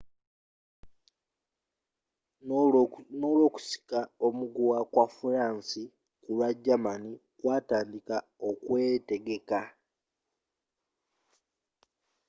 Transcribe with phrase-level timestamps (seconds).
[3.17, 5.81] ne okusika omuguwa kwa furansi
[6.23, 8.17] kulwa germani kwatandiika
[8.49, 9.59] okwetegeka